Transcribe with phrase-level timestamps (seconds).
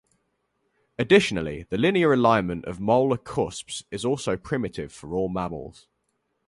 [0.97, 5.85] Additionally, the linear alignment of molar cusps is also primitive for all mammals.